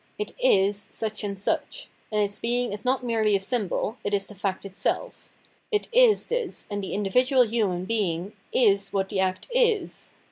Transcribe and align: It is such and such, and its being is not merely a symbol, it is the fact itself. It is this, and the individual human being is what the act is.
It 0.17 0.31
is 0.39 0.87
such 0.89 1.23
and 1.23 1.39
such, 1.39 1.87
and 2.11 2.21
its 2.23 2.39
being 2.39 2.73
is 2.73 2.83
not 2.83 3.03
merely 3.03 3.35
a 3.35 3.39
symbol, 3.39 3.97
it 4.03 4.15
is 4.15 4.25
the 4.25 4.33
fact 4.33 4.65
itself. 4.65 5.29
It 5.71 5.89
is 5.91 6.25
this, 6.25 6.65
and 6.71 6.81
the 6.81 6.95
individual 6.95 7.43
human 7.43 7.85
being 7.85 8.33
is 8.51 8.91
what 8.91 9.09
the 9.09 9.19
act 9.19 9.45
is. 9.53 10.13